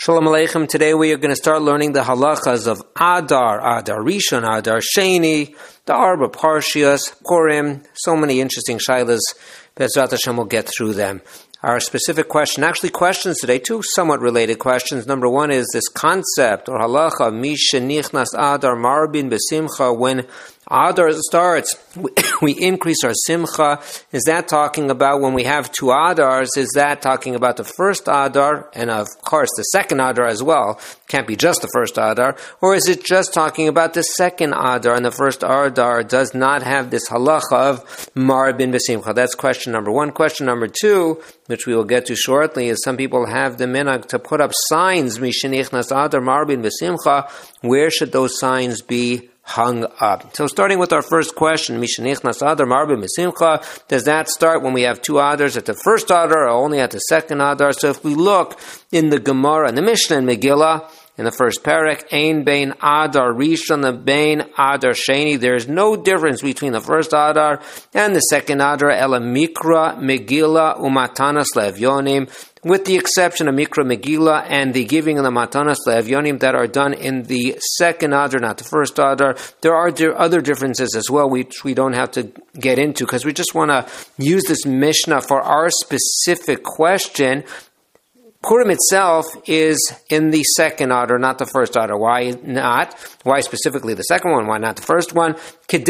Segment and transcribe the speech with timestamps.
[0.00, 0.68] Shalom Aleichem.
[0.68, 5.56] Today we are going to start learning the halachas of Adar, Adar Rishon, Adar Sheni,
[5.86, 9.18] the Arba Parshias, Purim, so many interesting shilas.
[9.78, 11.22] Bezrat Hashem will get through them.
[11.62, 15.06] Our specific question, actually questions today, two somewhat related questions.
[15.06, 20.26] Number one is this concept or halacha, Misha Nichnas Adar Marbin Besimcha, when
[20.70, 22.10] Adar starts, we,
[22.42, 23.80] we increase our simcha.
[24.12, 26.56] Is that talking about when we have two Adars?
[26.56, 30.80] Is that talking about the first Adar and of course the second Adar as well?
[31.08, 32.36] Can't be just the first Adar.
[32.60, 36.62] Or is it just talking about the second Adar and the first Adar does not
[36.62, 39.14] have this halacha of Mar bin Besimcha?
[39.14, 40.12] That's question number one.
[40.12, 44.06] Question number two, which we will get to shortly, is some people have the minhag
[44.08, 46.64] to put up signs, Adar Mar bin
[47.60, 49.30] Where should those signs be?
[49.48, 50.36] hung up.
[50.36, 53.00] So starting with our first question, Adar Marbin
[53.88, 56.90] does that start when we have two Adars at the first Adar or only at
[56.90, 57.72] the second Adar?
[57.72, 58.60] So if we look
[58.92, 63.32] in the Gemara and the Mishnah and Megillah, in the first parak, Ein Bein Adar
[63.32, 65.38] Rishon, the Bein Adar Sheni.
[65.38, 67.60] There is no difference between the first Adar
[67.92, 68.90] and the second Adar.
[68.90, 72.30] Ela Mikra Megillah Umatanas Levyonim
[72.64, 76.66] with the exception of Mikra Megillah and the giving of the Matanas Le'avyonim that are
[76.66, 79.36] done in the second Adar, not the first Adar.
[79.60, 83.32] There are other differences as well, which we don't have to get into because we
[83.32, 83.86] just want to
[84.18, 87.44] use this Mishnah for our specific question
[88.40, 91.98] Purim itself is in the second Adar, not the first Adar.
[91.98, 92.94] Why not?
[93.24, 94.46] Why specifically the second one?
[94.46, 95.34] Why not the first one?
[95.68, 95.82] So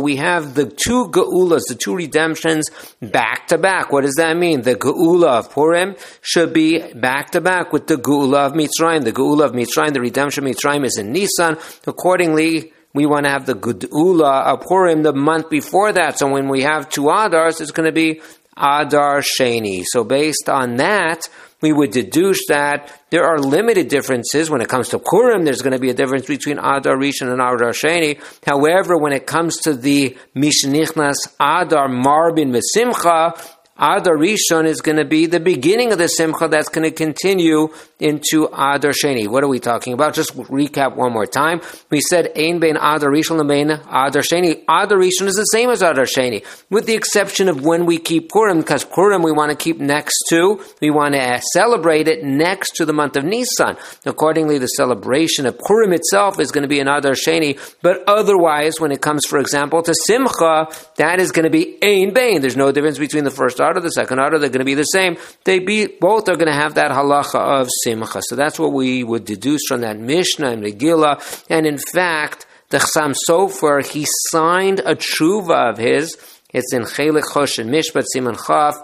[0.00, 2.70] we have the two geulas, the two redemptions,
[3.02, 3.92] back to back.
[3.92, 4.62] What does that mean?
[4.62, 9.04] The geula of Purim should be back to back with the geula of Mitzrayim.
[9.04, 11.58] The geula of Mitzrayim, the redemption of Mitzrayim is in Nisan.
[11.86, 16.18] Accordingly, we want to have the Geula of Purim the month before that.
[16.18, 18.22] So when we have two Adars, it's going to be
[18.56, 19.84] Adar Sheni.
[19.86, 21.28] So based on that,
[21.60, 25.44] we would deduce that there are limited differences when it comes to Purim.
[25.44, 28.20] There's going to be a difference between Adar Rishon and Adar Sheni.
[28.44, 33.40] However, when it comes to the Mishnichnas Adar Marbin Mesimcha,
[33.78, 37.68] Adar Rishon is going to be the beginning of the Simcha that's going to continue
[37.98, 39.26] into Adar Sheni.
[39.26, 40.14] What are we talking about?
[40.14, 41.60] Just recap one more time.
[41.90, 44.62] We said Ein Bein Adar Rishon Lebein Adar Sheni.
[44.68, 48.30] Adar Rishon is the same as Adar Sheni, with the exception of when we keep
[48.30, 52.22] Purim, because Purim we want to keep next to, we want to uh, celebrate it
[52.22, 53.76] next to the month of Nisan.
[54.04, 58.78] Accordingly, the celebration of Purim itself is going to be an Adar Sheni, but otherwise,
[58.78, 62.40] when it comes, for example, to Simcha, that is going to be Ein Bein.
[62.40, 64.84] There's no difference between the first Adar, the second Adar, they're going to be the
[64.84, 65.16] same.
[65.44, 68.20] They be, both are going to have that halacha of simcha.
[68.22, 71.44] So that's what we would deduce from that Mishnah and Megillah.
[71.48, 76.16] And in fact, the Chassam Sofer, he signed a tshuva of his.
[76.52, 78.74] It's in Chelik Choshen Mishpat Simon Chaf.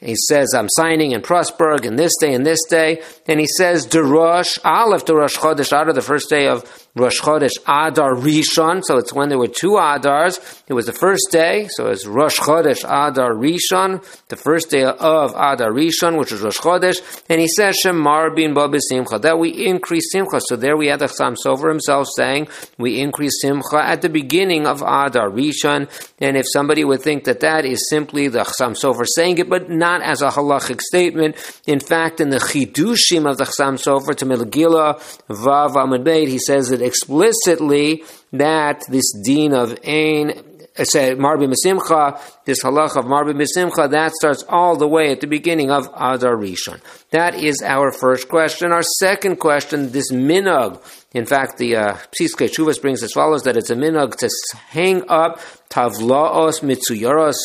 [0.00, 3.00] He says, I'm signing in Pressburg in this day and this day.
[3.26, 6.62] And he says, Derosh, Aleph Derosh Chodesh Adar, the first day of
[6.94, 8.82] Rosh Chodesh Adar Rishon.
[8.84, 10.62] So it's when there were two Adars.
[10.68, 15.30] It was the first day, so it's Rosh Chodesh Adar Rishon, the first day of
[15.30, 17.22] Adar Rishon, which is Rosh Chodesh.
[17.30, 20.40] And he says, Shemar bin Babi Simcha, that we increase Simcha.
[20.44, 24.66] So there we had the Chassam Sofer himself saying, we increase Simcha at the beginning
[24.66, 25.88] of Adar Rishon.
[26.20, 29.70] And if somebody would think that that is simply the Chassam Sofer saying it, but
[29.70, 31.36] not as a halachic statement,
[31.66, 36.38] in fact, in the Chidushim of the Chassam Sofer to Megillah, Vav Amud Beit, he
[36.38, 40.32] says it explicitly that this dean of Ein
[40.82, 45.26] said Marbi Mesimcha, this halach of Marbi Mesimcha, that starts all the way at the
[45.28, 46.80] beginning of Adar Rishon.
[47.10, 48.72] That is our first question.
[48.72, 50.82] Our second question, this minug.
[51.12, 54.28] In fact, the uh, Piskei Tshuvos brings as follows that it's a minug to
[54.68, 55.38] hang up
[55.70, 57.36] tavlaos mitsuyaros,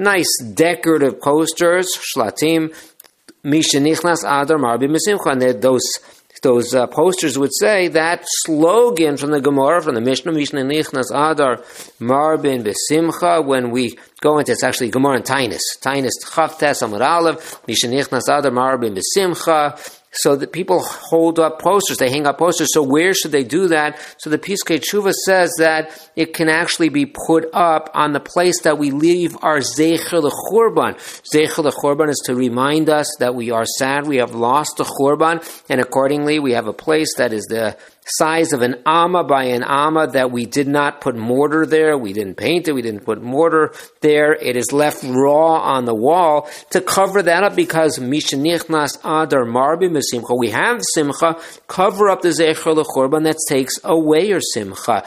[0.00, 2.74] nice decorative posters, shlatim,
[3.44, 5.84] mishenichnas adar marbi mesimcha, and those
[6.42, 11.10] those uh, posters would say that slogan from the Gemara, from the Mishnah, Mishnah Nichnas
[11.10, 11.58] Adar
[12.00, 15.60] Marbin Besimcha, when we go into it's actually Gemara and Tainus.
[15.80, 21.60] Tainus Chaf Tes Amud Aleph, Mishnah Nichnas Adar Marbin Besimcha, so that people hold up
[21.60, 22.68] posters, they hang up posters.
[22.72, 23.98] So where should they do that?
[24.18, 28.62] So the Piskei Tshuva says that it can actually be put up on the place
[28.62, 30.96] that we leave our Zecher the Churban.
[31.32, 35.44] Zecher LeChurban is to remind us that we are sad, we have lost the Churban,
[35.68, 37.76] and accordingly we have a place that is the
[38.06, 42.12] size of an amma by an amma that we did not put mortar there, we
[42.12, 44.32] didn't paint it, we didn't put mortar there.
[44.32, 49.88] It is left raw on the wall to cover that up because mishanichnas adar marbi
[50.00, 50.34] simcha.
[50.34, 55.04] We have simcha, cover up the zecher lechorban that takes away your simcha.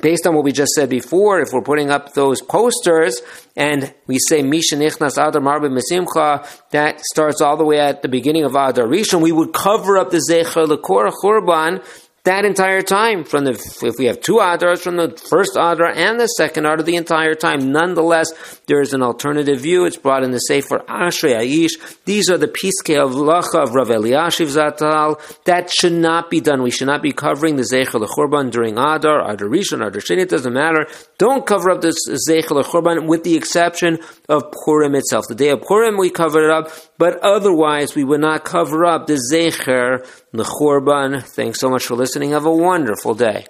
[0.00, 3.20] Based on what we just said before, if we're putting up those posters
[3.56, 8.44] and we say mishanichnas adar marbi simcha, that starts all the way at the beginning
[8.44, 11.84] of adar rishon, we would cover up the zecher lechorban
[12.24, 13.50] that entire time from the
[13.82, 17.34] if we have two adars from the first adar and the second adar the entire
[17.34, 17.70] time.
[17.70, 18.32] Nonetheless,
[18.66, 19.84] there is an alternative view.
[19.84, 21.72] It's brought in the Sefer Ashrei HaIsh.
[22.06, 25.20] These are the piskei halacha of Rav Eliashiv Zatal.
[25.44, 26.62] That should not be done.
[26.62, 30.22] We should not be covering the Zeichel Churban during Adar, Adar Rishon, Adar Sheni.
[30.22, 30.86] It doesn't matter.
[31.18, 31.94] Don't cover up the
[32.28, 33.98] Zeichel Churban with the exception
[34.30, 35.26] of Purim itself.
[35.28, 39.06] The day of Purim we cover it up, but otherwise we would not cover up
[39.06, 41.22] the Zeicher the Churban.
[41.22, 42.30] Thanks so much for listening.
[42.30, 43.42] Have a wonderful day.